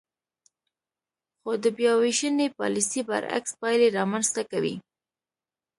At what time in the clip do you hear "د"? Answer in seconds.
1.63-1.65